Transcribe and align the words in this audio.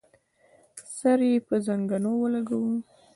سر 0.95 1.19
يې 1.29 1.35
پر 1.47 1.57
زنګنو 1.65 2.11
ولګاوه. 2.21 2.75